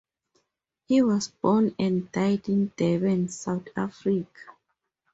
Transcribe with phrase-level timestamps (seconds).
[0.87, 4.55] He was born and died in Durban, South Africa.